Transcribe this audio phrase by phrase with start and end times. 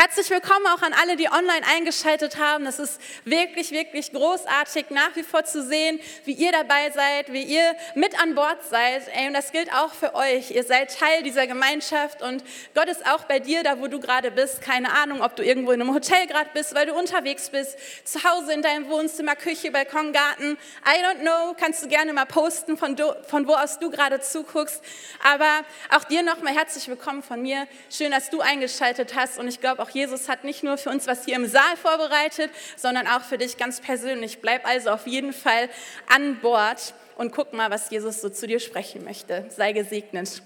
[0.00, 2.64] Herzlich willkommen auch an alle, die online eingeschaltet haben.
[2.64, 7.42] Das ist wirklich, wirklich großartig, nach wie vor zu sehen, wie ihr dabei seid, wie
[7.42, 9.08] ihr mit an Bord seid.
[9.26, 10.52] Und das gilt auch für euch.
[10.52, 12.44] Ihr seid Teil dieser Gemeinschaft und
[12.76, 14.62] Gott ist auch bei dir, da wo du gerade bist.
[14.62, 18.22] Keine Ahnung, ob du irgendwo in einem Hotel gerade bist, weil du unterwegs bist, zu
[18.22, 20.56] Hause in deinem Wohnzimmer, Küche, Balkon, Garten.
[20.86, 24.20] I don't know, kannst du gerne mal posten, von, do, von wo aus du gerade
[24.20, 24.80] zuguckst.
[25.24, 27.66] Aber auch dir nochmal herzlich willkommen von mir.
[27.90, 31.06] Schön, dass du eingeschaltet hast und ich glaube, auch Jesus hat nicht nur für uns
[31.06, 34.40] was hier im Saal vorbereitet, sondern auch für dich ganz persönlich.
[34.40, 35.68] Bleib also auf jeden Fall
[36.08, 39.46] an Bord und guck mal, was Jesus so zu dir sprechen möchte.
[39.54, 40.42] Sei gesegnet.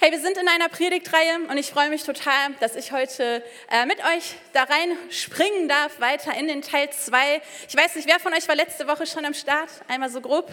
[0.00, 3.84] Hey, wir sind in einer Predigtreihe und ich freue mich total, dass ich heute äh,
[3.84, 7.42] mit euch da rein springen darf, weiter in den Teil 2.
[7.68, 9.68] Ich weiß nicht, wer von euch war letzte Woche schon am Start?
[9.88, 10.48] Einmal so grob.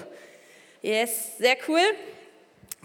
[0.82, 1.82] Yes, sehr cool.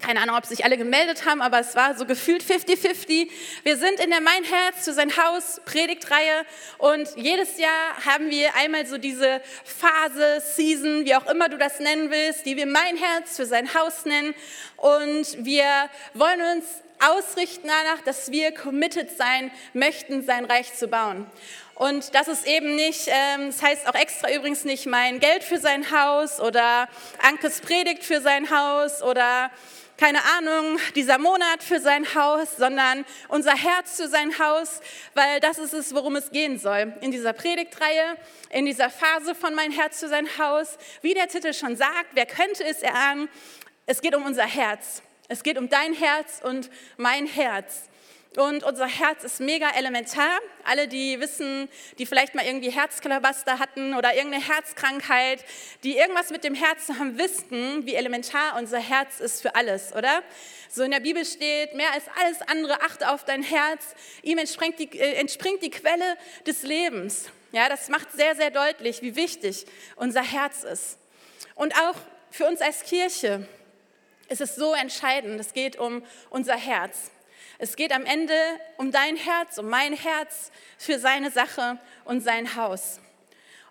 [0.00, 3.28] Keine Ahnung, ob sich alle gemeldet haben, aber es war so gefühlt 50-50.
[3.64, 6.46] Wir sind in der Mein Herz zu sein Haus Predigtreihe
[6.78, 11.80] und jedes Jahr haben wir einmal so diese Phase, Season, wie auch immer du das
[11.80, 14.34] nennen willst, die wir Mein Herz für sein Haus nennen.
[14.78, 15.66] Und wir
[16.14, 16.64] wollen uns
[17.00, 21.26] ausrichten danach, dass wir committed sein möchten, sein Reich zu bauen.
[21.74, 25.58] Und das ist eben nicht, ähm, das heißt auch extra übrigens nicht mein Geld für
[25.58, 26.88] sein Haus oder
[27.22, 29.50] Ankes Predigt für sein Haus oder
[30.00, 34.80] keine Ahnung, dieser Monat für sein Haus, sondern unser Herz für sein Haus,
[35.12, 36.94] weil das ist es, worum es gehen soll.
[37.02, 38.16] In dieser Predigtreihe,
[38.48, 42.24] in dieser Phase von mein Herz für sein Haus, wie der Titel schon sagt, wer
[42.24, 43.28] könnte es erahnen?
[43.84, 45.02] Es geht um unser Herz.
[45.28, 47.89] Es geht um dein Herz und mein Herz.
[48.36, 50.38] Und unser Herz ist mega elementar.
[50.62, 55.44] Alle, die wissen, die vielleicht mal irgendwie Herzklabaster hatten oder irgendeine Herzkrankheit,
[55.82, 60.22] die irgendwas mit dem Herzen haben, wissen, wie elementar unser Herz ist für alles, oder?
[60.68, 63.96] So in der Bibel steht, mehr als alles andere, achte auf dein Herz.
[64.22, 67.30] Ihm entspringt die, äh, entspringt die Quelle des Lebens.
[67.50, 70.98] Ja, das macht sehr, sehr deutlich, wie wichtig unser Herz ist.
[71.56, 71.96] Und auch
[72.30, 73.48] für uns als Kirche
[74.28, 75.40] ist es so entscheidend.
[75.40, 77.10] Es geht um unser Herz.
[77.62, 78.32] Es geht am Ende
[78.78, 81.76] um dein Herz, um mein Herz für seine Sache
[82.06, 83.00] und sein Haus.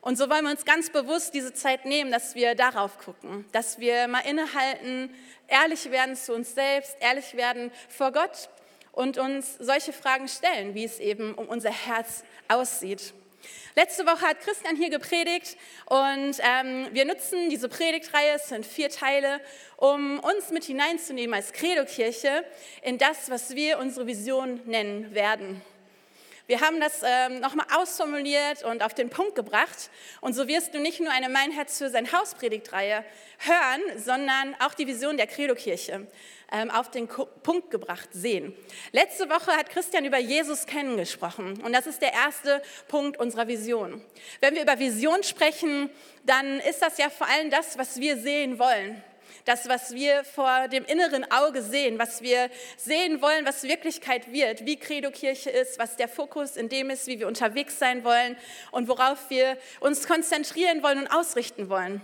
[0.01, 3.79] Und so wollen wir uns ganz bewusst diese Zeit nehmen, dass wir darauf gucken, dass
[3.79, 5.11] wir mal innehalten,
[5.47, 8.49] ehrlich werden zu uns selbst, ehrlich werden vor Gott
[8.91, 13.15] und uns solche Fragen stellen, wie es eben um unser Herz aussieht.
[13.75, 18.89] Letzte Woche hat Christian hier gepredigt und ähm, wir nutzen diese Predigtreihe, es sind vier
[18.89, 19.39] Teile,
[19.77, 22.43] um uns mit hineinzunehmen als Credo-Kirche
[22.81, 25.61] in das, was wir unsere Vision nennen werden.
[26.49, 29.91] Wir haben das ähm, nochmal ausformuliert und auf den Punkt gebracht.
[30.19, 33.05] Und so wirst du nicht nur eine Mein Herz für sein Haus Predigtreihe
[33.37, 36.07] hören, sondern auch die Vision der Credo-Kirche
[36.51, 38.55] ähm, auf den Punkt gebracht sehen.
[38.93, 43.47] Letzte Woche hat Christian über Jesus kennen gesprochen und das ist der erste Punkt unserer
[43.47, 44.03] Vision.
[44.39, 45.91] Wenn wir über Vision sprechen,
[46.23, 49.03] dann ist das ja vor allem das, was wir sehen wollen.
[49.45, 54.65] Das, was wir vor dem inneren Auge sehen, was wir sehen wollen, was Wirklichkeit wird,
[54.65, 58.37] wie Credo Kirche ist, was der Fokus in dem ist, wie wir unterwegs sein wollen
[58.71, 62.01] und worauf wir uns konzentrieren wollen und ausrichten wollen.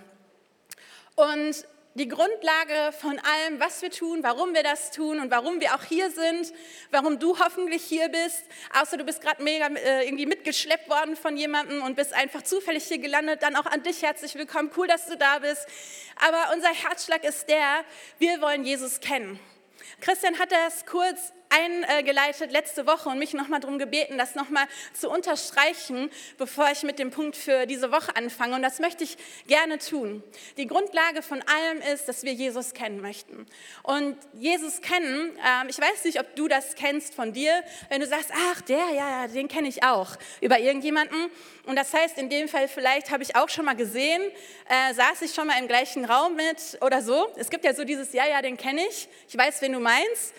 [1.16, 1.66] Und
[1.98, 5.84] die Grundlage von allem, was wir tun, warum wir das tun und warum wir auch
[5.84, 6.52] hier sind,
[6.92, 8.44] warum du hoffentlich hier bist,
[8.78, 12.84] außer du bist gerade mega äh, irgendwie mitgeschleppt worden von jemandem und bist einfach zufällig
[12.84, 15.66] hier gelandet, dann auch an dich herzlich willkommen, cool, dass du da bist.
[16.18, 17.86] Aber unser Herzschlag ist der,
[18.20, 19.40] wir wollen Jesus kennen.
[20.02, 25.10] Christian hat das kurz eingeleitet letzte Woche und mich nochmal darum gebeten, das nochmal zu
[25.10, 28.56] unterstreichen, bevor ich mit dem Punkt für diese Woche anfange.
[28.56, 29.18] Und das möchte ich
[29.48, 30.24] gerne tun.
[30.58, 33.46] Die Grundlage von allem ist, dass wir Jesus kennen möchten.
[33.84, 38.08] Und Jesus kennen, ähm, ich weiß nicht, ob du das kennst von dir, wenn du
[38.08, 41.30] sagst, ach, der, ja, ja, den kenne ich auch, über irgendjemanden.
[41.66, 44.22] Und das heißt, in dem Fall vielleicht habe ich auch schon mal gesehen,
[44.70, 47.28] äh, saß ich schon mal im gleichen Raum mit oder so.
[47.36, 50.34] Es gibt ja so dieses, ja, ja, den kenne ich, ich weiß, wen du meinst.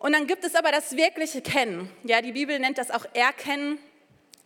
[0.00, 1.90] Und dann gibt es aber das wirkliche Kennen.
[2.04, 3.78] Ja, die Bibel nennt das auch Erkennen.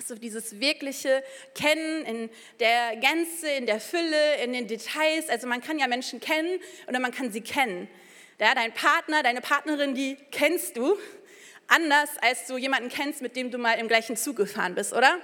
[0.04, 1.22] So dieses wirkliche
[1.54, 5.28] Kennen in der Gänze, in der Fülle, in den Details.
[5.28, 6.58] Also man kann ja Menschen kennen
[6.88, 7.88] oder man kann sie kennen.
[8.40, 10.98] Ja, dein Partner, deine Partnerin, die kennst du
[11.68, 15.20] anders, als du jemanden kennst, mit dem du mal im gleichen Zug gefahren bist, oder?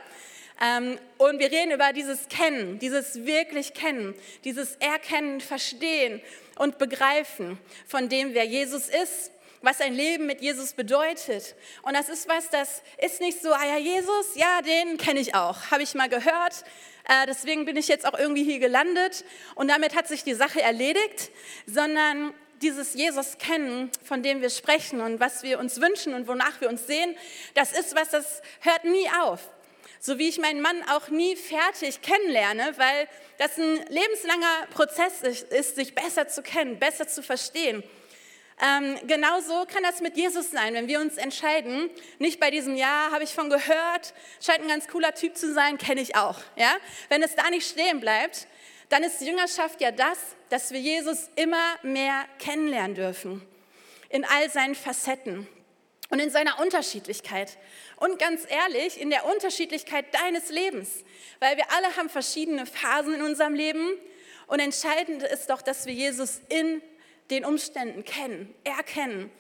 [0.62, 6.23] Ähm, und wir reden über dieses Kennen, dieses wirklich Kennen, dieses Erkennen, Verstehen
[6.56, 9.32] und Begreifen von dem, wer Jesus ist
[9.62, 11.55] was ein Leben mit Jesus bedeutet.
[11.83, 15.35] Und das ist was, das ist nicht so, ah ja, Jesus, ja, den kenne ich
[15.35, 16.65] auch, habe ich mal gehört.
[17.09, 19.25] Äh, deswegen bin ich jetzt auch irgendwie hier gelandet
[19.55, 21.31] und damit hat sich die Sache erledigt,
[21.67, 26.61] sondern dieses Jesus kennen, von dem wir sprechen und was wir uns wünschen und wonach
[26.61, 27.17] wir uns sehen,
[27.55, 29.41] das ist was, das hört nie auf.
[29.99, 33.09] So wie ich meinen Mann auch nie fertig kennenlerne, weil
[33.39, 37.83] das ein lebenslanger Prozess ist, sich besser zu kennen, besser zu verstehen.
[38.62, 43.09] Ähm, genauso kann das mit Jesus sein, wenn wir uns entscheiden, nicht bei diesem Ja,
[43.11, 44.12] habe ich von gehört,
[44.45, 46.39] scheint ein ganz cooler Typ zu sein, kenne ich auch.
[46.57, 46.77] Ja?
[47.09, 48.47] Wenn es da nicht stehen bleibt,
[48.91, 50.19] dann ist Jüngerschaft ja das,
[50.51, 53.41] dass wir Jesus immer mehr kennenlernen dürfen,
[54.11, 55.49] in all seinen Facetten
[56.11, 57.56] und in seiner Unterschiedlichkeit.
[57.97, 61.05] Und ganz ehrlich, in der Unterschiedlichkeit deines Lebens,
[61.39, 63.89] weil wir alle haben verschiedene Phasen in unserem Leben
[64.49, 66.83] und entscheidend ist doch, dass wir Jesus in
[67.31, 69.31] den Umständen kennen, erkennen.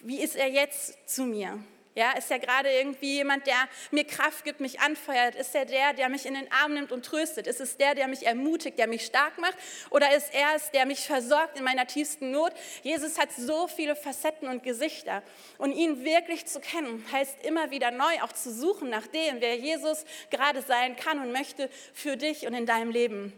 [0.00, 1.58] Wie ist er jetzt zu mir?
[1.96, 3.56] Ja, ist er gerade irgendwie jemand, der
[3.90, 5.34] mir Kraft gibt, mich anfeuert?
[5.34, 7.46] Ist er der, der mich in den Arm nimmt und tröstet?
[7.46, 9.56] Ist es der, der mich ermutigt, der mich stark macht?
[9.88, 12.52] Oder ist er es, der mich versorgt in meiner tiefsten Not?
[12.82, 15.22] Jesus hat so viele Facetten und Gesichter.
[15.56, 19.56] Und ihn wirklich zu kennen, heißt immer wieder neu auch zu suchen nach dem, wer
[19.56, 23.32] Jesus gerade sein kann und möchte für dich und in deinem Leben.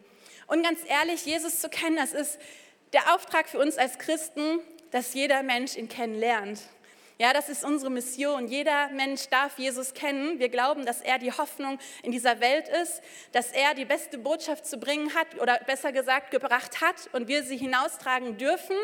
[0.49, 2.41] Und ganz ehrlich, Jesus zu kennen, das ist
[2.93, 6.61] der Auftrag für uns als Christen, dass jeder Mensch ihn kennenlernt.
[7.21, 8.47] Ja, das ist unsere Mission.
[8.47, 10.39] Jeder Mensch darf Jesus kennen.
[10.39, 14.65] Wir glauben, dass er die Hoffnung in dieser Welt ist, dass er die beste Botschaft
[14.65, 18.77] zu bringen hat oder besser gesagt gebracht hat und wir sie hinaustragen dürfen,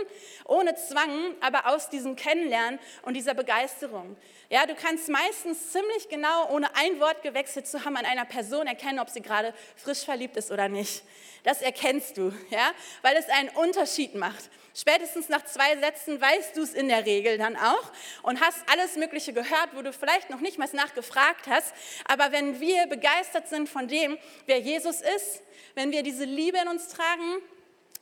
[0.46, 4.16] ohne Zwang, aber aus diesem Kennenlernen und dieser Begeisterung.
[4.50, 8.66] Ja, du kannst meistens ziemlich genau, ohne ein Wort gewechselt zu haben, an einer Person
[8.66, 11.04] erkennen, ob sie gerade frisch verliebt ist oder nicht.
[11.44, 12.72] Das erkennst du, ja,
[13.02, 14.50] weil es einen Unterschied macht.
[14.76, 17.92] Spätestens nach zwei Sätzen weißt du es in der Regel dann auch
[18.22, 21.72] und hast alles Mögliche gehört, wo du vielleicht noch nicht mal nachgefragt hast.
[22.08, 25.42] Aber wenn wir begeistert sind von dem, wer Jesus ist,
[25.76, 27.40] wenn wir diese Liebe in uns tragen,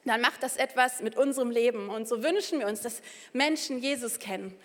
[0.07, 1.91] dann macht das etwas mit unserem Leben.
[1.91, 3.03] Und so wünschen wir uns, dass
[3.35, 4.59] Menschen Jesus kennen.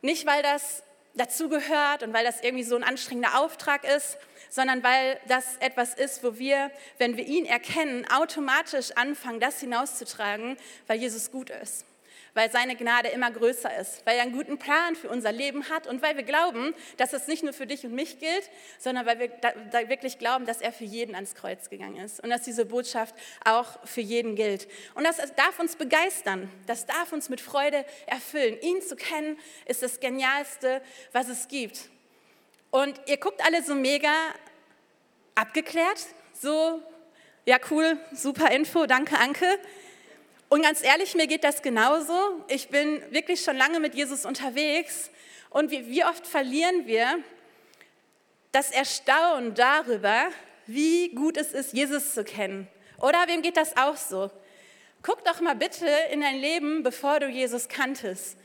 [0.00, 0.82] Nicht, weil das
[1.14, 4.18] dazugehört und weil das irgendwie so ein anstrengender Auftrag ist,
[4.50, 10.56] sondern weil das etwas ist, wo wir, wenn wir ihn erkennen, automatisch anfangen, das hinauszutragen,
[10.86, 11.84] weil Jesus gut ist,
[12.34, 15.86] weil seine Gnade immer größer ist, weil er einen guten Plan für unser Leben hat
[15.86, 19.18] und weil wir glauben, dass es nicht nur für dich und mich gilt, sondern weil
[19.18, 22.64] wir da, wirklich glauben, dass er für jeden ans Kreuz gegangen ist und dass diese
[22.64, 23.14] Botschaft
[23.44, 24.68] auch für jeden gilt.
[24.94, 28.58] Und das darf uns begeistern, das darf uns mit Freude erfüllen.
[28.60, 30.82] Ihn zu kennen ist das Genialste,
[31.12, 31.88] was es gibt.
[32.70, 34.12] Und ihr guckt alle so mega
[35.34, 36.04] abgeklärt,
[36.34, 36.82] so,
[37.46, 39.46] ja cool, super Info, danke Anke.
[40.48, 42.44] Und ganz ehrlich, mir geht das genauso.
[42.48, 45.10] Ich bin wirklich schon lange mit Jesus unterwegs
[45.50, 47.18] und wie, wie oft verlieren wir
[48.52, 50.28] das Erstaunen darüber,
[50.66, 52.66] wie gut es ist, Jesus zu kennen.
[52.98, 54.30] Oder wem geht das auch so?
[55.02, 58.38] Guck doch mal bitte in dein Leben, bevor du Jesus kanntest.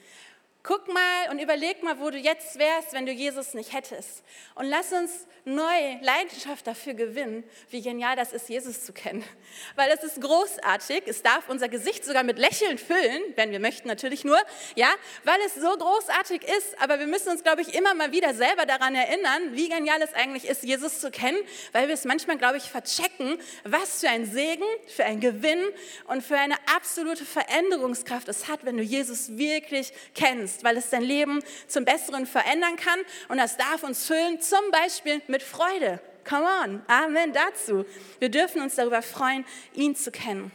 [0.66, 4.24] Guck mal und überleg mal, wo du jetzt wärst, wenn du Jesus nicht hättest.
[4.56, 9.26] Und lass uns neu Leidenschaft dafür gewinnen, wie genial das ist, Jesus zu kennen.
[9.76, 11.04] Weil es ist großartig.
[11.06, 14.40] Es darf unser Gesicht sogar mit Lächeln füllen, wenn wir möchten natürlich nur,
[14.76, 14.88] ja,
[15.26, 16.82] weil es so großartig ist.
[16.82, 20.14] Aber wir müssen uns, glaube ich, immer mal wieder selber daran erinnern, wie genial es
[20.14, 21.38] eigentlich ist, Jesus zu kennen,
[21.74, 25.62] weil wir es manchmal, glaube ich, verchecken, was für ein Segen, für ein Gewinn
[26.08, 30.90] und für eine absolute Veränderungskraft es hat, wenn du Jesus wirklich kennst kannst, weil es
[30.90, 36.00] dein Leben zum Besseren verändern kann und das darf uns füllen, zum Beispiel mit Freude.
[36.28, 37.86] Come on, Amen dazu.
[38.20, 40.52] Wir dürfen uns darüber freuen, ihn zu kennen.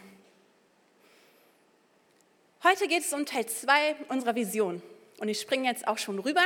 [2.65, 4.83] Heute geht es um Teil 2 unserer Vision.
[5.19, 6.43] Und ich springe jetzt auch schon rüber,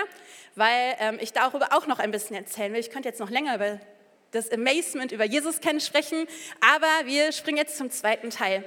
[0.57, 2.81] weil ähm, ich darüber auch noch ein bisschen erzählen will.
[2.81, 3.81] Ich könnte jetzt noch länger über
[4.33, 6.27] das Amazement über Jesus kennen sprechen,
[6.61, 8.65] aber wir springen jetzt zum zweiten Teil.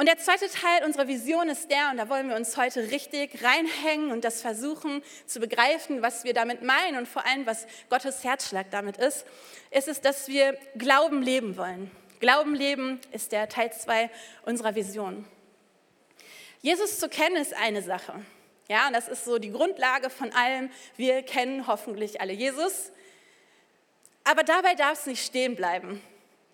[0.00, 3.44] Und der zweite Teil unserer Vision ist der, und da wollen wir uns heute richtig
[3.44, 8.24] reinhängen und das versuchen zu begreifen, was wir damit meinen und vor allem, was Gottes
[8.24, 9.26] Herzschlag damit ist,
[9.70, 11.90] ist es, dass wir Glauben leben wollen.
[12.18, 14.08] Glauben leben ist der Teil 2
[14.46, 15.26] unserer Vision.
[16.62, 18.14] Jesus zu kennen ist eine Sache.
[18.68, 20.70] Ja, und das ist so die Grundlage von allem.
[20.96, 22.90] Wir kennen hoffentlich alle Jesus.
[24.24, 26.00] Aber dabei darf es nicht stehen bleiben.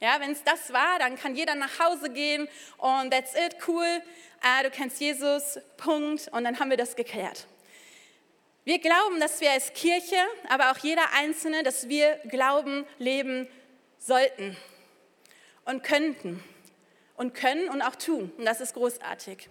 [0.01, 4.03] Ja, wenn es das war, dann kann jeder nach Hause gehen und that's it, cool,
[4.43, 7.47] ah, du kennst Jesus, Punkt, und dann haben wir das geklärt.
[8.65, 13.49] Wir glauben, dass wir als Kirche, aber auch jeder Einzelne, dass wir Glauben leben
[13.99, 14.57] sollten
[15.65, 16.43] und könnten
[17.17, 18.33] und können und auch tun.
[18.37, 19.49] Und das ist großartig.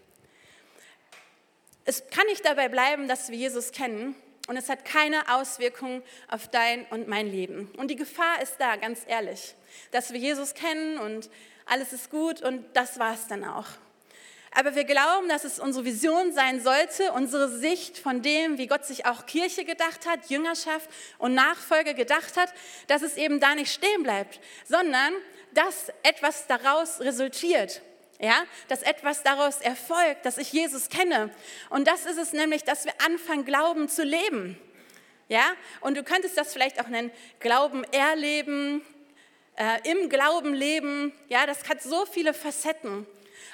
[1.86, 4.16] Es kann nicht dabei bleiben, dass wir Jesus kennen
[4.48, 7.72] und es hat keine Auswirkungen auf dein und mein Leben.
[7.78, 9.56] Und die Gefahr ist da, ganz ehrlich
[9.92, 11.30] dass wir Jesus kennen und
[11.66, 13.68] alles ist gut und das war es dann auch.
[14.52, 18.86] Aber wir glauben, dass es unsere Vision sein sollte, unsere Sicht von dem, wie Gott
[18.86, 22.54] sich auch Kirche gedacht hat, Jüngerschaft und Nachfolge gedacht hat,
[22.88, 25.14] dass es eben da nicht stehen bleibt, sondern
[25.54, 27.82] dass etwas daraus resultiert.
[28.20, 31.30] Ja, dass etwas daraus erfolgt, dass ich Jesus kenne.
[31.70, 34.58] Und das ist es nämlich, dass wir anfangen, Glauben zu leben.
[35.28, 35.44] Ja,
[35.82, 38.86] und du könntest das vielleicht auch nennen, Glauben erleben,
[39.58, 41.14] äh, im Glauben leben.
[41.28, 43.06] Ja, das hat so viele Facetten.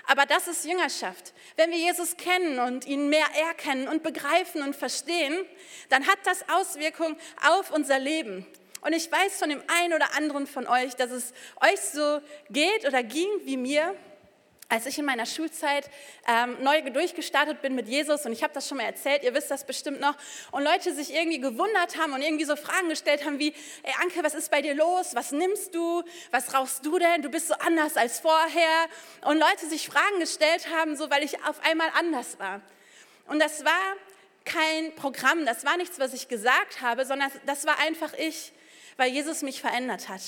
[0.07, 1.33] Aber das ist Jüngerschaft.
[1.55, 5.45] Wenn wir Jesus kennen und ihn mehr erkennen und begreifen und verstehen,
[5.89, 8.45] dann hat das Auswirkungen auf unser Leben.
[8.81, 12.85] Und ich weiß von dem einen oder anderen von euch, dass es euch so geht
[12.85, 13.95] oder ging wie mir
[14.71, 15.89] als ich in meiner Schulzeit
[16.27, 19.51] ähm, neu durchgestartet bin mit Jesus, und ich habe das schon mal erzählt, ihr wisst
[19.51, 20.15] das bestimmt noch,
[20.51, 24.23] und Leute sich irgendwie gewundert haben und irgendwie so Fragen gestellt haben wie, ey Anke,
[24.23, 25.13] was ist bei dir los?
[25.13, 26.03] Was nimmst du?
[26.31, 27.21] Was rauchst du denn?
[27.21, 28.87] Du bist so anders als vorher.
[29.25, 32.61] Und Leute sich Fragen gestellt haben, so weil ich auf einmal anders war.
[33.27, 33.95] Und das war
[34.45, 38.53] kein Programm, das war nichts, was ich gesagt habe, sondern das war einfach ich,
[38.95, 40.21] weil Jesus mich verändert hat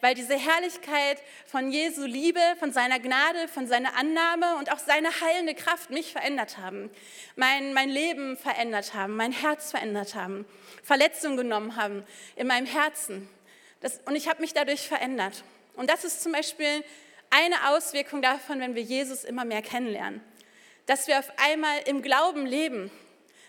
[0.00, 5.08] weil diese Herrlichkeit von Jesu Liebe, von seiner Gnade, von seiner Annahme und auch seine
[5.20, 6.90] heilende Kraft mich verändert haben,
[7.36, 10.46] mein, mein Leben verändert haben, mein Herz verändert haben,
[10.82, 12.04] Verletzungen genommen haben
[12.36, 13.28] in meinem Herzen.
[13.80, 15.44] Das, und ich habe mich dadurch verändert.
[15.74, 16.84] Und das ist zum Beispiel
[17.30, 20.20] eine Auswirkung davon, wenn wir Jesus immer mehr kennenlernen.
[20.86, 22.90] Dass wir auf einmal im Glauben leben.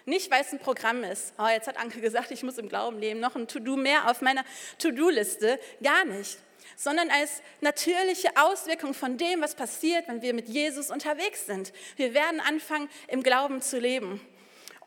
[0.05, 1.34] Nicht, weil es ein Programm ist.
[1.38, 3.20] Oh, jetzt hat Anke gesagt, ich muss im Glauben leben.
[3.20, 4.43] Noch ein To-Do mehr auf meiner
[4.79, 5.60] To-Do-Liste.
[5.84, 6.38] Gar nicht.
[6.75, 11.74] Sondern als natürliche Auswirkung von dem, was passiert, wenn wir mit Jesus unterwegs sind.
[11.96, 14.22] Wir werden anfangen, im Glauben zu leben.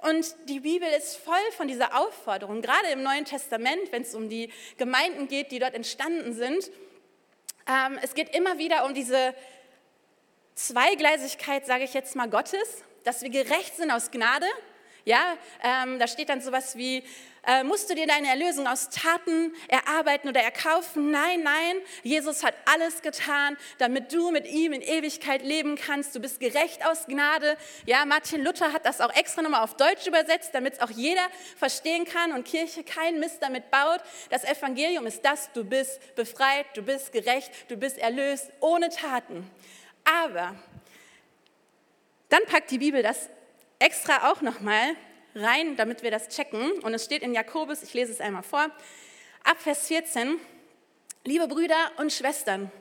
[0.00, 4.28] Und die Bibel ist voll von dieser Aufforderung, gerade im Neuen Testament, wenn es um
[4.28, 6.70] die Gemeinden geht, die dort entstanden sind.
[7.66, 9.34] Ähm, es geht immer wieder um diese
[10.54, 14.46] Zweigleisigkeit, sage ich jetzt mal, Gottes, dass wir gerecht sind aus Gnade
[15.04, 17.04] ja, ähm, da steht dann sowas wie,
[17.46, 21.10] äh, musst du dir deine Erlösung aus Taten erarbeiten oder erkaufen?
[21.10, 26.14] Nein, nein, Jesus hat alles getan, damit du mit ihm in Ewigkeit leben kannst.
[26.14, 27.58] Du bist gerecht aus Gnade.
[27.84, 31.28] Ja, Martin Luther hat das auch extra nochmal auf Deutsch übersetzt, damit es auch jeder
[31.58, 34.00] verstehen kann und Kirche keinen Mist damit baut.
[34.30, 39.50] Das Evangelium ist das, du bist befreit, du bist gerecht, du bist erlöst, ohne Taten.
[40.04, 40.54] Aber
[42.30, 43.28] dann packt die Bibel das
[43.84, 44.96] extra auch nochmal
[45.34, 46.72] rein, damit wir das checken.
[46.80, 48.70] Und es steht in Jakobus, ich lese es einmal vor,
[49.44, 50.40] ab Vers 14,
[51.24, 52.72] liebe Brüder und Schwestern,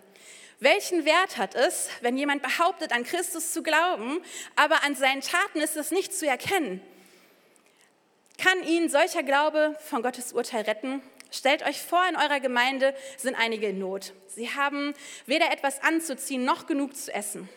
[0.60, 4.22] welchen Wert hat es, wenn jemand behauptet, an Christus zu glauben,
[4.56, 6.80] aber an seinen Taten ist es nicht zu erkennen?
[8.38, 11.02] Kann ihn solcher Glaube von Gottes Urteil retten?
[11.32, 14.14] Stellt euch vor, in eurer Gemeinde sind einige in Not.
[14.28, 14.94] Sie haben
[15.26, 17.50] weder etwas anzuziehen noch genug zu essen.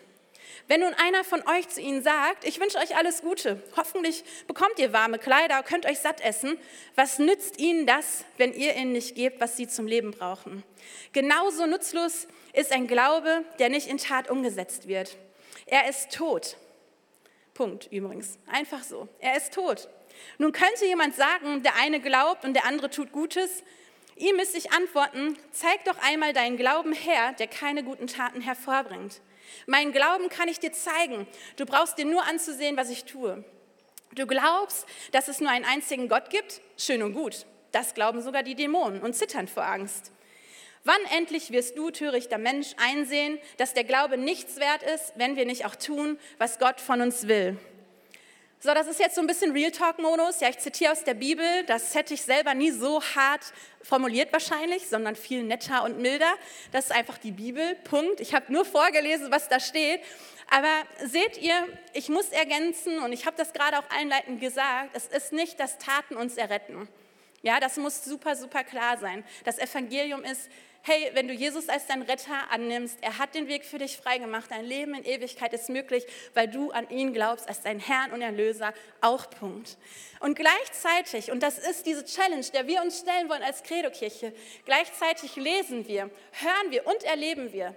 [0.68, 4.78] Wenn nun einer von euch zu ihnen sagt, ich wünsche euch alles Gute, hoffentlich bekommt
[4.78, 6.58] ihr warme Kleider, könnt euch satt essen,
[6.96, 10.64] was nützt ihnen das, wenn ihr ihnen nicht gebt, was sie zum Leben brauchen?
[11.12, 15.16] Genauso nutzlos ist ein Glaube, der nicht in Tat umgesetzt wird.
[15.66, 16.56] Er ist tot.
[17.54, 18.38] Punkt übrigens.
[18.46, 19.08] Einfach so.
[19.20, 19.88] Er ist tot.
[20.38, 23.62] Nun könnte jemand sagen, der eine glaubt und der andere tut Gutes.
[24.16, 29.20] Ihm müsste ich antworten, zeig doch einmal deinen Glauben her, der keine guten Taten hervorbringt.
[29.67, 31.26] Mein Glauben kann ich dir zeigen.
[31.57, 33.45] Du brauchst dir nur anzusehen, was ich tue.
[34.15, 36.61] Du glaubst, dass es nur einen einzigen Gott gibt?
[36.76, 37.47] Schön und gut.
[37.73, 40.12] Das glauben sogar die Dämonen und zittern vor Angst.
[40.85, 45.45] Wann endlich wirst du, törichter Mensch, einsehen, dass der Glaube nichts wert ist, wenn wir
[45.45, 47.59] nicht auch tun, was Gott von uns will?
[48.58, 50.40] So, das ist jetzt so ein bisschen Real Talk-Modus.
[50.40, 51.44] Ja, ich zitiere aus der Bibel.
[51.66, 53.42] Das hätte ich selber nie so hart
[53.82, 56.32] formuliert wahrscheinlich, sondern viel netter und milder.
[56.72, 57.75] Das ist einfach die Bibel.
[57.84, 58.20] Punkt.
[58.20, 60.00] Ich habe nur vorgelesen, was da steht.
[60.50, 60.72] Aber
[61.04, 65.32] seht ihr, ich muss ergänzen und ich habe das gerade auch einleitend gesagt, es ist
[65.32, 66.88] nicht, dass Taten uns erretten.
[67.43, 69.25] Ja, das muss super, super klar sein.
[69.45, 70.49] Das Evangelium ist,
[70.83, 74.50] hey, wenn du Jesus als dein Retter annimmst, er hat den Weg für dich freigemacht,
[74.52, 78.23] dein Leben in Ewigkeit ist möglich, weil du an ihn glaubst als dein Herrn und
[78.23, 79.76] Erlöser, auch Punkt.
[80.21, 84.33] Und gleichzeitig, und das ist diese Challenge, der wir uns stellen wollen als Credo-Kirche,
[84.64, 87.75] gleichzeitig lesen wir, hören wir und erleben wir,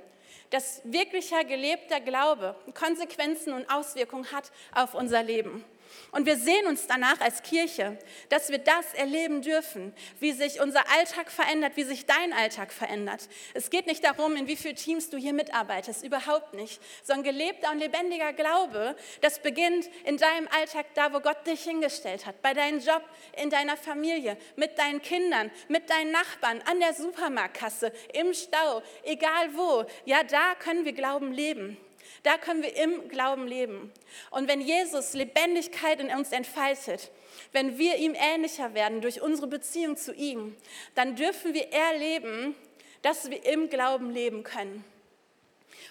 [0.52, 5.66] dass wirklicher gelebter Glaube Konsequenzen und Auswirkungen hat auf unser Leben.
[6.12, 7.98] Und wir sehen uns danach als Kirche,
[8.30, 13.30] dass wir das erleben dürfen, wie sich unser Alltag verändert, wie sich dein Alltag verändert.
[13.54, 17.72] Es geht nicht darum, in wie vielen Teams du hier mitarbeitest, überhaupt nicht, sondern gelebter
[17.72, 22.54] und lebendiger Glaube, das beginnt in deinem Alltag, da wo Gott dich hingestellt hat, bei
[22.54, 23.04] deinem Job,
[23.38, 29.56] in deiner Familie, mit deinen Kindern, mit deinen Nachbarn, an der Supermarktkasse, im Stau, egal
[29.56, 29.86] wo.
[30.06, 31.78] Ja, da können wir Glauben leben.
[32.24, 33.92] Da können wir im Glauben leben.
[34.32, 37.12] Und wenn Jesus Lebendigkeit in uns entfaltet,
[37.52, 40.56] wenn wir ihm ähnlicher werden durch unsere Beziehung zu ihm,
[40.96, 42.56] dann dürfen wir erleben,
[43.02, 44.84] dass wir im Glauben leben können.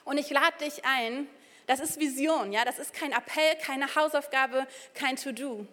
[0.05, 1.27] Und ich lade dich ein,
[1.67, 5.67] das ist Vision, ja, das ist kein Appell, keine Hausaufgabe, kein To-Do.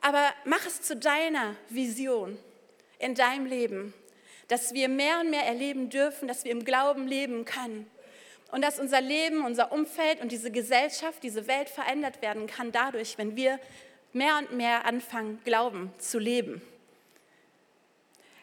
[0.00, 2.38] Aber mach es zu deiner Vision
[2.98, 3.94] in deinem Leben,
[4.48, 7.90] dass wir mehr und mehr erleben dürfen, dass wir im Glauben leben können
[8.52, 13.18] und dass unser Leben, unser Umfeld und diese Gesellschaft, diese Welt verändert werden kann dadurch,
[13.18, 13.58] wenn wir
[14.12, 16.62] mehr und mehr anfangen, Glauben zu leben.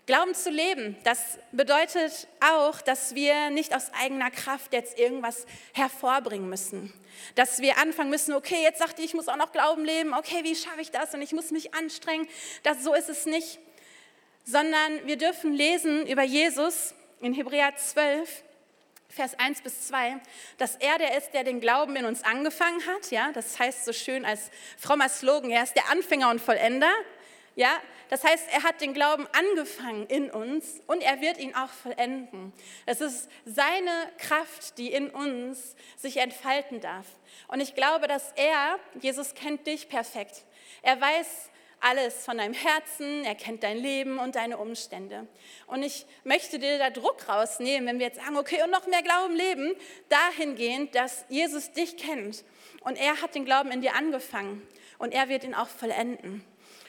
[0.06, 6.50] Glauben zu leben, das bedeutet auch, dass wir nicht aus eigener Kraft jetzt irgendwas hervorbringen
[6.50, 6.94] müssen.
[7.36, 10.44] Dass wir anfangen müssen, okay, jetzt sagte ich, ich muss auch noch Glauben leben, okay,
[10.44, 12.28] wie schaffe ich das und ich muss mich anstrengen.
[12.64, 13.60] Das, so ist es nicht.
[14.44, 18.44] Sondern wir dürfen lesen über Jesus in Hebräer 12,
[19.14, 20.20] Vers 1 bis 2,
[20.58, 23.12] dass er der ist, der den Glauben in uns angefangen hat.
[23.12, 26.92] Ja, das heißt so schön als frommer Slogan, er ist der Anfänger und Vollender.
[27.56, 27.70] Ja,
[28.10, 32.54] das heißt, er hat den Glauben angefangen in uns und er wird ihn auch vollenden.
[32.88, 37.06] Es ist seine Kraft, die in uns sich entfalten darf.
[37.48, 40.44] Und ich glaube, dass er, Jesus kennt dich perfekt.
[40.82, 41.52] Er weiß
[41.84, 45.28] alles von deinem Herzen, er kennt dein Leben und deine Umstände.
[45.68, 49.04] Und ich möchte dir da Druck rausnehmen, wenn wir jetzt sagen, okay, und noch mehr
[49.04, 49.74] Glauben leben,
[50.10, 52.46] dahingehend, dass Jesus dich kennt.
[52.82, 54.66] Und er hat den Glauben in dir angefangen
[54.98, 56.44] und er wird ihn auch vollenden.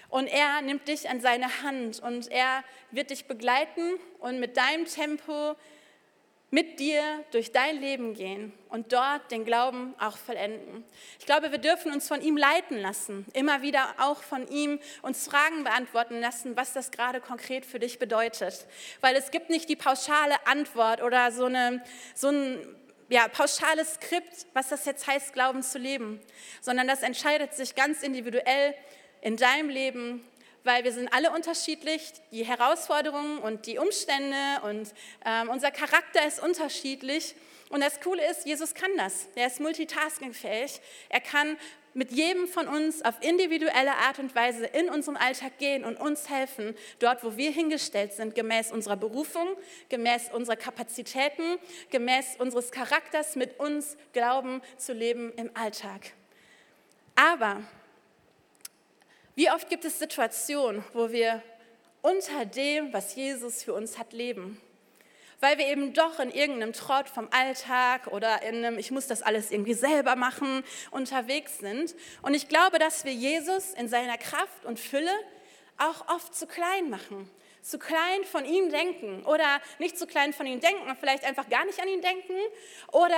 [0.09, 4.85] Und er nimmt dich an seine Hand und er wird dich begleiten und mit deinem
[4.85, 5.57] Tempo
[6.55, 10.85] mit dir durch dein Leben gehen und dort den Glauben auch vollenden.
[11.19, 15.27] Ich glaube, wir dürfen uns von ihm leiten lassen, immer wieder auch von ihm uns
[15.27, 18.67] Fragen beantworten lassen, was das gerade konkret für dich bedeutet.
[19.01, 21.83] Weil es gibt nicht die pauschale Antwort oder so, eine,
[22.15, 22.65] so ein
[23.09, 26.21] ja, pauschales Skript, was das jetzt heißt, Glauben zu leben,
[26.61, 28.77] sondern das entscheidet sich ganz individuell
[29.23, 30.25] in deinem Leben,
[30.65, 34.93] weil wir sind alle unterschiedlich, die Herausforderungen und die Umstände und
[35.25, 37.37] ähm, unser Charakter ist unterschiedlich.
[37.69, 39.27] Und das Coole ist, Jesus kann das.
[39.35, 40.81] Er ist multitaskingfähig.
[41.09, 41.57] Er kann
[41.93, 46.29] mit jedem von uns auf individuelle Art und Weise in unserem Alltag gehen und uns
[46.29, 49.49] helfen, dort, wo wir hingestellt sind, gemäß unserer Berufung,
[49.89, 51.59] gemäß unserer Kapazitäten,
[51.91, 56.13] gemäß unseres Charakters, mit uns Glauben zu leben im Alltag.
[57.15, 57.63] Aber
[59.35, 61.43] wie oft gibt es Situationen, wo wir
[62.03, 64.61] unter dem, was Jesus für uns hat, leben?
[65.41, 69.23] Weil wir eben doch in irgendeinem Trott vom Alltag oder in einem, ich muss das
[69.23, 71.95] alles irgendwie selber machen, unterwegs sind.
[72.23, 75.13] Und ich glaube, dass wir Jesus in seiner Kraft und Fülle
[75.77, 77.29] auch oft zu klein machen
[77.65, 81.65] zu klein von ihm denken oder nicht zu klein von ihm denken vielleicht einfach gar
[81.65, 82.35] nicht an ihn denken
[82.93, 83.17] oder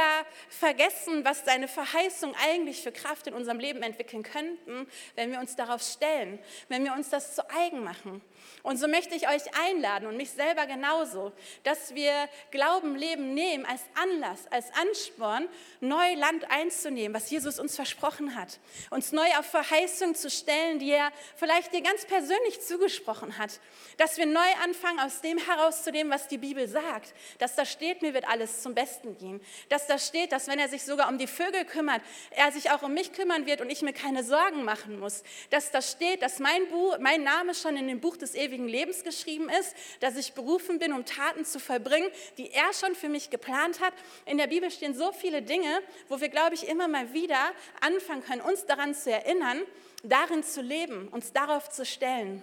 [0.48, 5.56] vergessen, was seine Verheißung eigentlich für Kraft in unserem Leben entwickeln könnten, wenn wir uns
[5.56, 8.22] darauf stellen, wenn wir uns das zu eigen machen.
[8.62, 11.32] Und so möchte ich euch einladen und mich selber genauso,
[11.62, 12.12] dass wir
[12.50, 15.48] Glauben, Leben nehmen als Anlass, als Ansporn,
[15.80, 18.58] neu Land einzunehmen, was Jesus uns versprochen hat.
[18.90, 23.60] Uns neu auf Verheißung zu stellen, die er vielleicht dir ganz persönlich zugesprochen hat.
[23.96, 27.14] Dass wir neu anfangen, aus dem herauszunehmen, was die Bibel sagt.
[27.38, 29.40] Dass da steht, mir wird alles zum Besten gehen.
[29.68, 32.82] Dass da steht, dass wenn er sich sogar um die Vögel kümmert, er sich auch
[32.82, 35.22] um mich kümmern wird und ich mir keine Sorgen machen muss.
[35.50, 39.02] Dass da steht, dass mein, Buch, mein Name schon in dem Buch des ewigen Lebens
[39.02, 43.30] geschrieben ist, dass ich berufen bin, um Taten zu vollbringen, die er schon für mich
[43.30, 43.94] geplant hat.
[44.26, 48.22] In der Bibel stehen so viele Dinge, wo wir, glaube ich, immer mal wieder anfangen
[48.22, 49.62] können, uns daran zu erinnern,
[50.02, 52.42] darin zu leben, uns darauf zu stellen.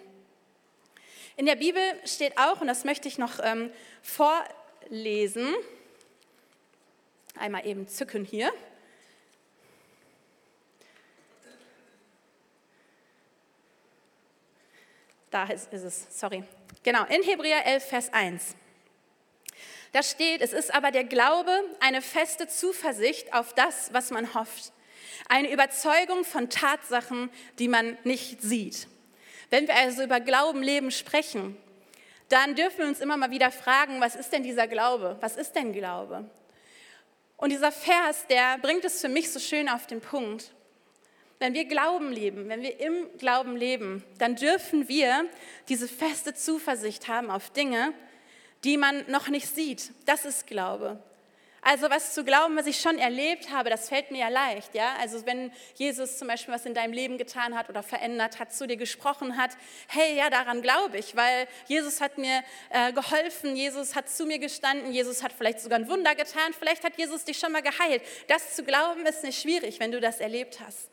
[1.35, 5.53] In der Bibel steht auch, und das möchte ich noch ähm, vorlesen,
[7.35, 8.53] einmal eben zücken hier.
[15.33, 16.43] Da ist, ist es, sorry.
[16.83, 18.55] Genau, in Hebräer 11, Vers 1.
[19.91, 24.71] Da steht, es ist aber der Glaube eine feste Zuversicht auf das, was man hofft.
[25.27, 28.87] Eine Überzeugung von Tatsachen, die man nicht sieht.
[29.49, 31.57] Wenn wir also über Glauben, Leben sprechen,
[32.29, 35.17] dann dürfen wir uns immer mal wieder fragen, was ist denn dieser Glaube?
[35.19, 36.29] Was ist denn Glaube?
[37.37, 40.51] Und dieser Vers, der bringt es für mich so schön auf den Punkt.
[41.43, 45.25] Wenn wir Glauben leben, wenn wir im Glauben leben, dann dürfen wir
[45.67, 47.93] diese feste Zuversicht haben auf Dinge,
[48.63, 49.91] die man noch nicht sieht.
[50.05, 51.03] Das ist Glaube.
[51.61, 54.73] Also was zu glauben, was ich schon erlebt habe, das fällt mir ja leicht.
[54.73, 54.95] Ja?
[55.01, 58.65] Also wenn Jesus zum Beispiel was in deinem Leben getan hat oder verändert hat, zu
[58.65, 59.51] dir gesprochen hat,
[59.89, 64.39] hey, ja, daran glaube ich, weil Jesus hat mir äh, geholfen, Jesus hat zu mir
[64.39, 68.01] gestanden, Jesus hat vielleicht sogar ein Wunder getan, vielleicht hat Jesus dich schon mal geheilt.
[68.29, 70.89] Das zu glauben ist nicht schwierig, wenn du das erlebt hast.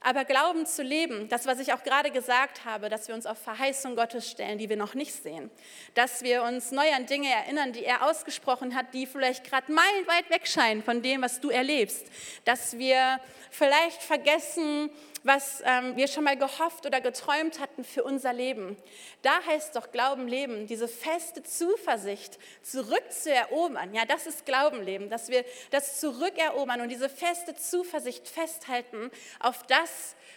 [0.00, 3.38] Aber Glauben zu leben, das, was ich auch gerade gesagt habe, dass wir uns auf
[3.38, 5.50] Verheißung Gottes stellen, die wir noch nicht sehen,
[5.94, 10.30] dass wir uns neu an Dinge erinnern, die er ausgesprochen hat, die vielleicht gerade meilenweit
[10.30, 12.06] weg scheinen von dem, was du erlebst,
[12.44, 14.90] dass wir vielleicht vergessen,
[15.24, 18.76] was ähm, wir schon mal gehofft oder geträumt hatten für unser Leben.
[19.22, 23.94] Da heißt doch Glauben leben, diese feste Zuversicht zurückzuerobern.
[23.94, 29.64] Ja, das ist Glauben leben, dass wir das zurückerobern und diese feste Zuversicht festhalten auf
[29.66, 29.87] das,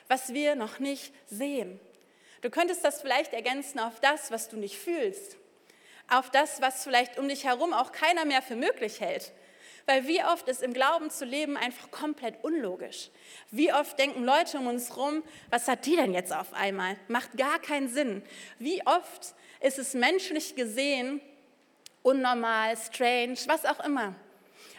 [0.07, 1.79] was wir noch nicht sehen.
[2.41, 5.37] Du könntest das vielleicht ergänzen auf das, was du nicht fühlst,
[6.09, 9.31] auf das, was vielleicht um dich herum auch keiner mehr für möglich hält.
[9.85, 13.09] Weil wie oft ist im Glauben zu leben einfach komplett unlogisch.
[13.49, 16.97] Wie oft denken Leute um uns rum, was hat die denn jetzt auf einmal?
[17.07, 18.23] Macht gar keinen Sinn.
[18.59, 21.21] Wie oft ist es menschlich gesehen
[22.03, 24.15] unnormal, strange, was auch immer.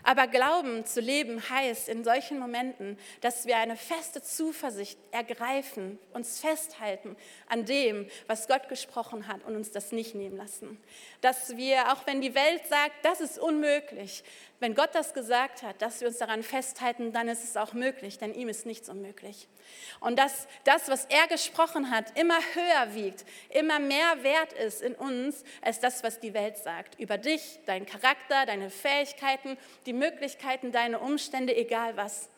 [0.02, 6.40] Aber Glauben zu leben heißt in solchen Momenten, dass wir eine feste Zuversicht ergreifen, uns
[6.40, 7.16] festhalten
[7.48, 10.82] an dem, was Gott gesprochen hat und uns das nicht nehmen lassen.
[11.20, 14.24] Dass wir, auch wenn die Welt sagt, das ist unmöglich,
[14.62, 18.18] wenn Gott das gesagt hat, dass wir uns daran festhalten, dann ist es auch möglich,
[18.18, 19.48] denn ihm ist nichts unmöglich.
[19.98, 24.94] Und dass das, was er gesprochen hat, immer höher wiegt, immer mehr wert ist in
[24.94, 27.00] uns, als das, was die Welt sagt.
[27.00, 32.28] Über dich, deinen Charakter, deine Fähigkeiten, die Möglichkeiten, deine Umstände, egal was.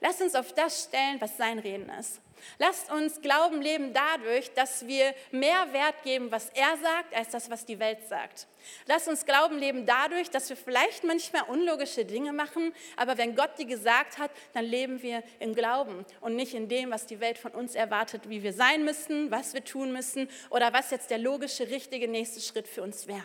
[0.00, 2.20] Lass uns auf das stellen, was sein Reden ist.
[2.58, 7.50] Lasst uns Glauben leben dadurch, dass wir mehr Wert geben, was er sagt, als das,
[7.50, 8.46] was die Welt sagt.
[8.86, 13.58] Lasst uns Glauben leben dadurch, dass wir vielleicht manchmal unlogische Dinge machen, aber wenn Gott
[13.58, 17.38] die gesagt hat, dann leben wir im Glauben und nicht in dem, was die Welt
[17.38, 21.18] von uns erwartet, wie wir sein müssen, was wir tun müssen oder was jetzt der
[21.18, 23.24] logische, richtige nächste Schritt für uns wäre.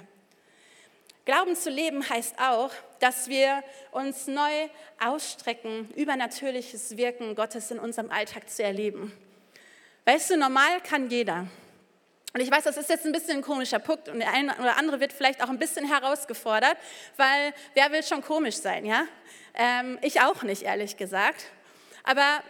[1.26, 4.68] Glauben zu leben heißt auch, dass wir uns neu
[5.00, 9.14] ausstrecken, übernatürliches Wirken Gottes in unserem Alltag zu erleben.
[10.06, 11.48] Weißt du, normal kann jeder.
[12.34, 14.78] Und ich weiß, das ist jetzt ein bisschen ein komischer Punkt und der eine oder
[14.78, 16.78] andere wird vielleicht auch ein bisschen herausgefordert,
[17.16, 19.06] weil wer will schon komisch sein, ja?
[19.54, 21.46] Ähm, ich auch nicht, ehrlich gesagt.
[22.04, 22.44] Aber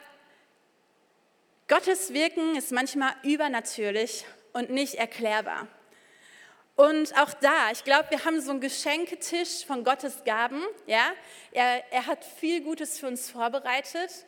[1.68, 5.68] Gottes Wirken ist manchmal übernatürlich und nicht erklärbar.
[6.76, 10.64] Und auch da, ich glaube, wir haben so einen Geschenketisch von Gottes Gaben.
[10.88, 11.12] Ja?
[11.52, 14.26] Er, er hat viel Gutes für uns vorbereitet.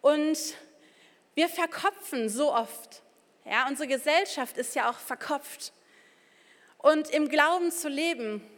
[0.00, 0.38] Und
[1.34, 3.02] wir verkopfen so oft.
[3.44, 3.66] Ja?
[3.66, 5.72] Unsere Gesellschaft ist ja auch verkopft.
[6.78, 8.48] Und im Glauben zu leben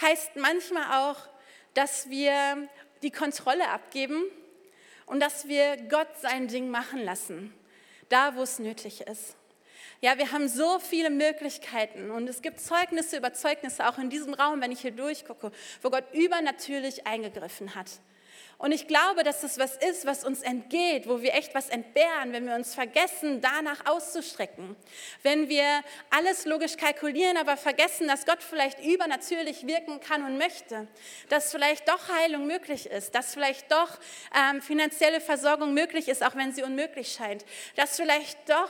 [0.00, 1.16] heißt manchmal auch,
[1.74, 2.68] dass wir
[3.02, 4.22] die Kontrolle abgeben
[5.06, 7.52] und dass wir Gott sein Ding machen lassen,
[8.08, 9.34] da wo es nötig ist.
[10.02, 14.32] Ja, wir haben so viele Möglichkeiten und es gibt Zeugnisse über Zeugnisse auch in diesem
[14.32, 18.00] Raum, wenn ich hier durchgucke, wo Gott übernatürlich eingegriffen hat.
[18.60, 22.34] Und ich glaube, dass das was ist, was uns entgeht, wo wir echt was entbehren,
[22.34, 24.76] wenn wir uns vergessen, danach auszustrecken.
[25.22, 30.86] Wenn wir alles logisch kalkulieren, aber vergessen, dass Gott vielleicht übernatürlich wirken kann und möchte.
[31.30, 33.14] Dass vielleicht doch Heilung möglich ist.
[33.14, 33.98] Dass vielleicht doch
[34.36, 37.46] ähm, finanzielle Versorgung möglich ist, auch wenn sie unmöglich scheint.
[37.76, 38.68] Dass vielleicht doch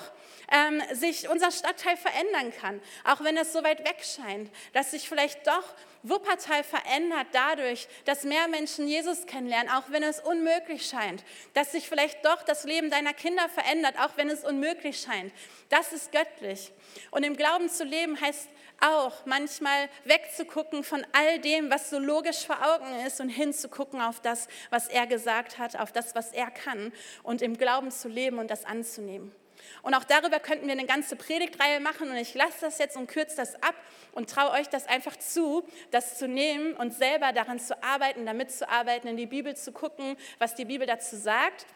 [0.52, 4.52] ähm, sich unser Stadtteil verändern kann, auch wenn es so weit weg scheint.
[4.72, 5.64] Dass sich vielleicht doch
[6.02, 11.22] Wuppertal verändert dadurch, dass mehr Menschen Jesus kennenlernen, auch wenn es unmöglich scheint.
[11.54, 15.32] Dass sich vielleicht doch das Leben deiner Kinder verändert, auch wenn es unmöglich scheint.
[15.68, 16.72] Das ist göttlich.
[17.10, 18.48] Und im Glauben zu leben heißt
[18.80, 24.20] auch manchmal wegzugucken von all dem, was so logisch vor Augen ist und hinzugucken auf
[24.20, 28.38] das, was er gesagt hat, auf das, was er kann und im Glauben zu leben
[28.38, 29.34] und das anzunehmen.
[29.82, 33.06] Und auch darüber könnten wir eine ganze Predigtreihe machen und ich lasse das jetzt und
[33.06, 33.74] kürze das ab
[34.12, 38.50] und traue euch das einfach zu, das zu nehmen und selber daran zu arbeiten, damit
[38.50, 41.66] zu arbeiten, in die Bibel zu gucken, was die Bibel dazu sagt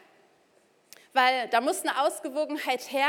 [1.15, 3.07] weil da muss eine Ausgewogenheit her.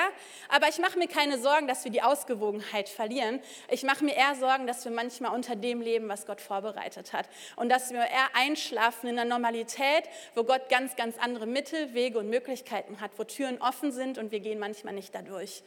[0.49, 3.40] Aber ich mache mir keine Sorgen, dass wir die Ausgewogenheit verlieren.
[3.69, 7.29] Ich mache mir eher Sorgen, dass wir manchmal unter dem leben, was Gott vorbereitet hat.
[7.57, 12.19] Und dass wir eher einschlafen in der Normalität, wo Gott ganz, ganz andere Mittel, Wege
[12.19, 15.62] und Möglichkeiten hat, wo Türen offen sind und wir gehen manchmal nicht dadurch.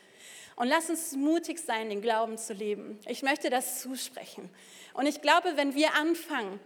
[0.56, 3.00] Und lass uns mutig sein, den Glauben zu leben.
[3.08, 4.50] Ich möchte das zusprechen.
[4.94, 6.60] Und ich glaube, wenn wir anfangen,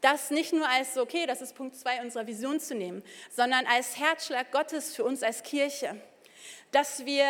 [0.00, 3.98] das nicht nur als, okay, das ist Punkt zwei unserer Vision zu nehmen, sondern als
[3.98, 6.00] Herzschlag Gottes für uns als Kirche,
[6.72, 7.26] dass wir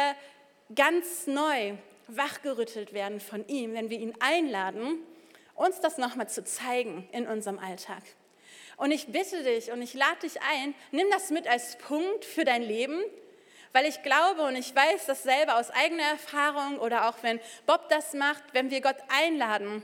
[0.74, 1.74] ganz neu
[2.06, 4.98] wachgerüttelt werden von ihm, wenn wir ihn einladen,
[5.54, 8.02] uns das nochmal zu zeigen in unserem Alltag.
[8.76, 12.44] Und ich bitte dich und ich lade dich ein, nimm das mit als Punkt für
[12.44, 13.02] dein Leben,
[13.72, 17.88] weil ich glaube und ich weiß das selber aus eigener Erfahrung oder auch wenn Bob
[17.90, 19.82] das macht, wenn wir Gott einladen,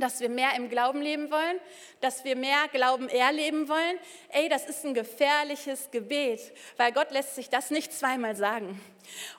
[0.00, 1.60] dass wir mehr im Glauben leben wollen,
[2.00, 3.98] dass wir mehr Glauben erleben wollen.
[4.30, 6.40] Ey, das ist ein gefährliches Gebet,
[6.76, 8.80] weil Gott lässt sich das nicht zweimal sagen.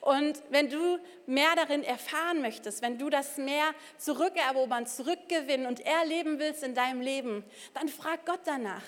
[0.01, 6.39] Und wenn du mehr darin erfahren möchtest, wenn du das mehr zurückerobern, zurückgewinnen und erleben
[6.39, 7.43] willst in deinem Leben,
[7.73, 8.83] dann frag Gott danach,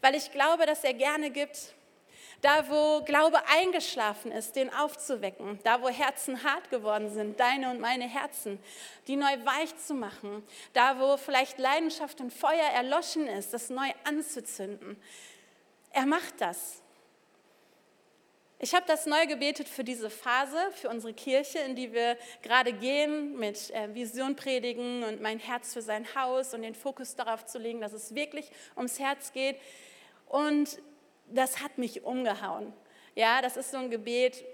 [0.00, 1.74] weil ich glaube, dass er gerne gibt
[2.40, 7.80] da wo Glaube eingeschlafen ist, den aufzuwecken, da wo Herzen hart geworden sind, deine und
[7.80, 8.58] meine Herzen,
[9.06, 10.42] die neu weich zu machen,
[10.72, 15.00] da wo vielleicht Leidenschaft und Feuer erloschen ist, das neu anzuzünden.
[15.92, 16.82] Er macht das.
[18.64, 22.72] Ich habe das neu gebetet für diese Phase, für unsere Kirche, in die wir gerade
[22.72, 27.44] gehen, mit äh, Vision predigen und mein Herz für sein Haus und den Fokus darauf
[27.44, 29.56] zu legen, dass es wirklich ums Herz geht.
[30.28, 30.78] Und
[31.26, 32.72] das hat mich umgehauen.
[33.14, 34.44] Ja, das ist so ein Gebet,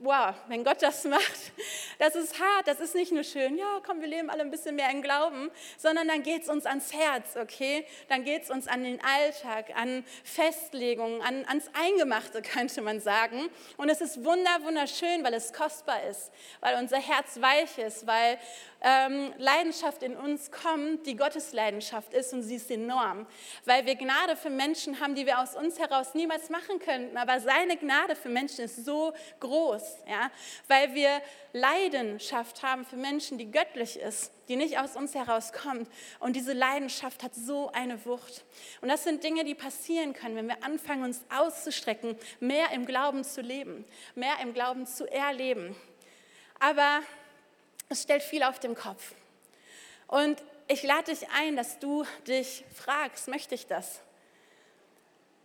[0.00, 1.52] wow, wenn Gott das macht,
[1.98, 4.74] das ist hart, das ist nicht nur schön, ja, komm, wir leben alle ein bisschen
[4.74, 7.86] mehr im Glauben, sondern dann geht es uns ans Herz, okay?
[8.08, 13.48] Dann geht es uns an den Alltag, an Festlegungen, an, ans Eingemachte, könnte man sagen.
[13.76, 18.38] Und es ist wunder, wunderschön, weil es kostbar ist, weil unser Herz weich ist, weil
[18.82, 23.26] ähm, Leidenschaft in uns kommt, die Gottes Leidenschaft ist und sie ist enorm,
[23.64, 27.40] weil wir Gnade für Menschen haben, die wir aus uns heraus niemals machen könnten, aber
[27.40, 30.30] seine Gnade für Menschen ist so groß, ja,
[30.68, 31.22] weil wir
[31.52, 37.22] Leidenschaft haben für Menschen, die göttlich ist, die nicht aus uns herauskommt und diese Leidenschaft
[37.22, 38.44] hat so eine Wucht.
[38.80, 43.24] Und das sind Dinge, die passieren können, wenn wir anfangen, uns auszustrecken, mehr im Glauben
[43.24, 45.76] zu leben, mehr im Glauben zu erleben.
[46.58, 47.00] Aber
[47.88, 49.14] es stellt viel auf den Kopf.
[50.06, 54.00] Und ich lade dich ein, dass du dich fragst, möchte ich das?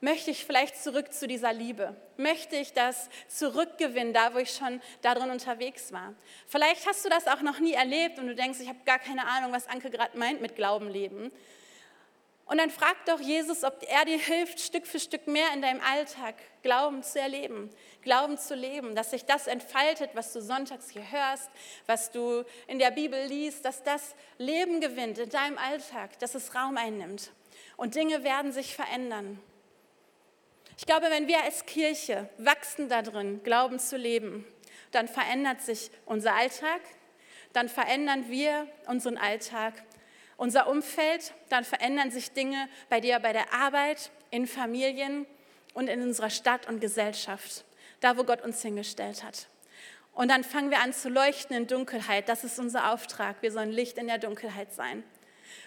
[0.05, 1.95] Möchte ich vielleicht zurück zu dieser Liebe?
[2.15, 6.13] Möchte ich das zurückgewinnen, da wo ich schon darin unterwegs war?
[6.45, 9.25] Vielleicht hast du das auch noch nie erlebt und du denkst, ich habe gar keine
[9.25, 11.31] Ahnung, was Anke gerade meint mit Glauben leben.
[12.45, 15.81] Und dann frag doch Jesus, ob er dir hilft, Stück für Stück mehr in deinem
[15.81, 17.71] Alltag Glauben zu erleben,
[18.03, 21.49] Glauben zu leben, dass sich das entfaltet, was du sonntags hier hörst,
[21.87, 26.53] was du in der Bibel liest, dass das Leben gewinnt in deinem Alltag, dass es
[26.53, 27.31] Raum einnimmt.
[27.75, 29.41] Und Dinge werden sich verändern.
[30.77, 34.45] Ich glaube, wenn wir als Kirche wachsen darin, Glauben zu leben,
[34.91, 36.81] dann verändert sich unser Alltag,
[37.53, 39.73] dann verändern wir unseren Alltag
[40.37, 45.25] unser Umfeld, dann verändern sich Dinge bei dir, bei der Arbeit, in Familien
[45.73, 47.63] und in unserer Stadt und Gesellschaft,
[48.01, 49.47] da wo Gott uns hingestellt hat.
[50.13, 52.29] Und dann fangen wir an zu leuchten in Dunkelheit.
[52.29, 53.41] Das ist unser Auftrag.
[53.41, 55.03] Wir sollen Licht in der Dunkelheit sein.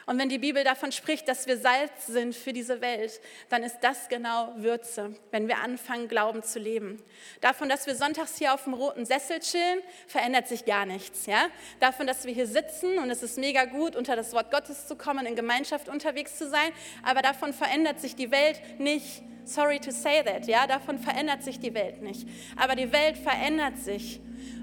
[0.07, 3.21] Und wenn die Bibel davon spricht, dass wir Salz sind für diese Welt,
[3.51, 7.03] dann ist das genau Würze, wenn wir anfangen, Glauben zu leben.
[7.41, 11.27] Davon, dass wir sonntags hier auf dem roten Sessel chillen, verändert sich gar nichts.
[11.27, 11.49] Ja?
[11.81, 14.97] Davon, dass wir hier sitzen und es ist mega gut, unter das Wort Gottes zu
[14.97, 16.73] kommen, in Gemeinschaft unterwegs zu sein,
[17.03, 19.23] aber davon verändert sich die Welt nicht.
[19.45, 22.29] Sorry to say that, ja, davon verändert sich die Welt nicht.
[22.57, 24.21] Aber die Welt verändert sich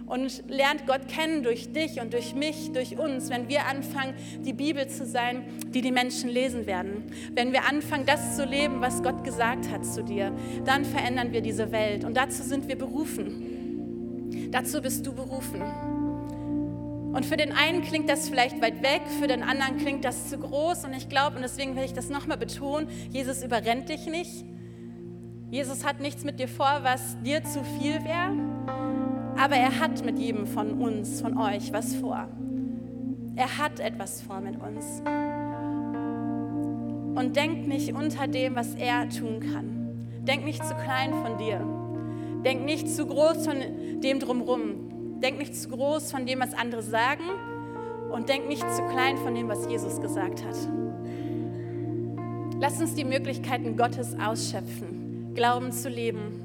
[0.07, 4.13] und lernt Gott kennen durch dich und durch mich, durch uns, wenn wir anfangen,
[4.45, 7.03] die Bibel zu sein, die die Menschen lesen werden.
[7.33, 10.31] Wenn wir anfangen, das zu leben, was Gott gesagt hat zu dir,
[10.63, 12.03] dann verändern wir diese Welt.
[12.03, 14.49] Und dazu sind wir berufen.
[14.51, 15.61] Dazu bist du berufen.
[17.13, 20.37] Und für den einen klingt das vielleicht weit weg, für den anderen klingt das zu
[20.37, 20.83] groß.
[20.83, 24.43] Und ich glaube, und deswegen will ich das nochmal betonen, Jesus überrennt dich nicht.
[25.49, 28.94] Jesus hat nichts mit dir vor, was dir zu viel wäre.
[29.37, 32.27] Aber er hat mit jedem von uns, von euch was vor.
[33.35, 35.01] Er hat etwas vor mit uns.
[37.19, 40.23] Und denk nicht unter dem, was er tun kann.
[40.25, 41.61] Denk nicht zu klein von dir.
[42.45, 43.57] Denk nicht zu groß von
[44.01, 45.19] dem drumherum.
[45.21, 47.23] Denk nicht zu groß von dem, was andere sagen.
[48.11, 50.55] Und denk nicht zu klein von dem, was Jesus gesagt hat.
[52.61, 56.41] Lass uns die Möglichkeiten Gottes ausschöpfen, Glauben zu leben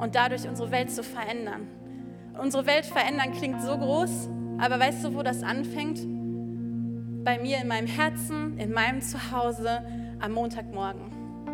[0.00, 1.77] und dadurch unsere Welt zu verändern
[2.38, 6.00] unsere Welt verändern klingt so groß, aber weißt du, wo das anfängt?
[7.24, 9.82] Bei mir in meinem Herzen, in meinem Zuhause
[10.20, 11.02] am Montagmorgen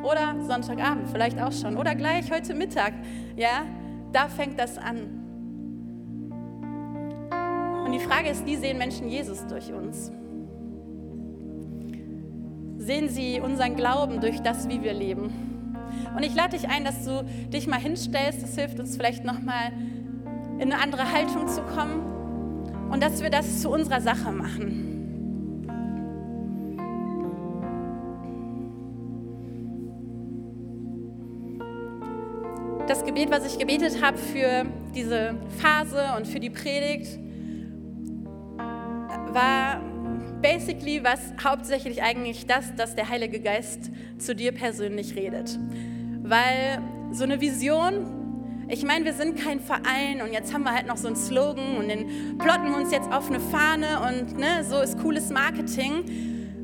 [0.04, 2.92] oder Sonntagabend, vielleicht auch schon oder gleich heute Mittag.
[3.36, 3.64] Ja,
[4.12, 5.20] da fängt das an.
[7.84, 10.12] Und die Frage ist, wie sehen Menschen Jesus durch uns?
[12.78, 15.32] Sehen sie unseren Glauben durch das, wie wir leben?
[16.16, 18.42] Und ich lade dich ein, dass du dich mal hinstellst.
[18.42, 19.72] Das hilft uns vielleicht noch mal
[20.58, 24.90] in eine andere Haltung zu kommen und dass wir das zu unserer Sache machen.
[32.86, 37.18] Das Gebet, was ich gebetet habe für diese Phase und für die Predigt,
[39.32, 39.80] war
[40.42, 45.58] basically was hauptsächlich eigentlich das, dass der Heilige Geist zu dir persönlich redet.
[46.22, 46.78] Weil
[47.10, 48.23] so eine Vision,
[48.68, 51.76] ich meine, wir sind kein Verein und jetzt haben wir halt noch so einen Slogan
[51.76, 56.04] und den plotten wir uns jetzt auf eine Fahne und ne, so ist cooles Marketing,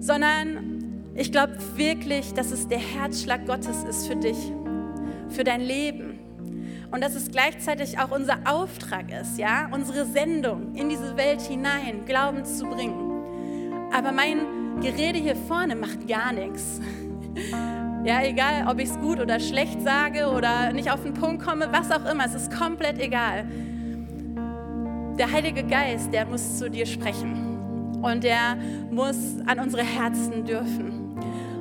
[0.00, 4.52] sondern ich glaube wirklich, dass es der Herzschlag Gottes ist für dich,
[5.28, 6.18] für dein Leben.
[6.92, 12.04] Und dass es gleichzeitig auch unser Auftrag ist, ja, unsere Sendung in diese Welt hinein,
[12.04, 13.90] Glauben zu bringen.
[13.92, 16.80] Aber mein Gerede hier vorne macht gar nichts.
[18.02, 21.68] Ja, egal, ob ich es gut oder schlecht sage oder nicht auf den Punkt komme,
[21.70, 23.44] was auch immer, es ist komplett egal.
[25.18, 28.56] Der Heilige Geist, der muss zu dir sprechen und der
[28.90, 31.14] muss an unsere Herzen dürfen.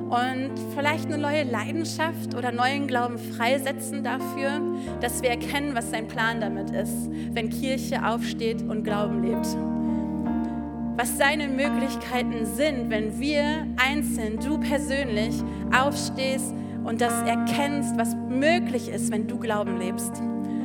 [0.08, 4.60] Und vielleicht eine neue Leidenschaft oder neuen Glauben freisetzen dafür,
[5.00, 9.46] dass wir erkennen, was sein Plan damit ist, wenn Kirche aufsteht und Glauben lebt
[11.00, 15.34] was seine Möglichkeiten sind, wenn wir einzeln, du persönlich,
[15.74, 20.20] aufstehst und das erkennst, was möglich ist, wenn du Glauben lebst,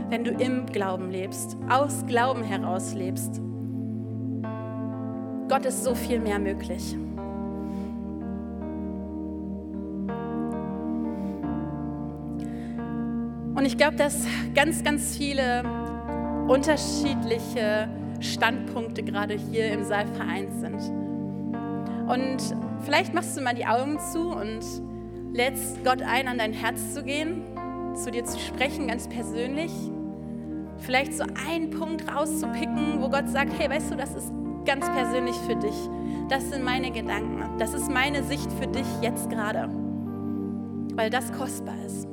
[0.09, 3.39] wenn du im Glauben lebst, aus Glauben heraus lebst.
[5.47, 6.97] Gott ist so viel mehr möglich.
[13.55, 15.63] Und ich glaube, dass ganz, ganz viele
[16.49, 17.87] unterschiedliche
[18.25, 20.81] Standpunkte gerade hier im Saal vereint sind.
[22.07, 22.37] Und
[22.83, 24.61] vielleicht machst du mal die Augen zu und
[25.33, 27.41] lädst Gott ein, an dein Herz zu gehen,
[27.95, 29.71] zu dir zu sprechen, ganz persönlich.
[30.77, 34.31] Vielleicht so einen Punkt rauszupicken, wo Gott sagt, hey, weißt du, das ist
[34.65, 35.75] ganz persönlich für dich.
[36.29, 37.57] Das sind meine Gedanken.
[37.59, 39.69] Das ist meine Sicht für dich jetzt gerade.
[40.95, 42.07] Weil das kostbar ist.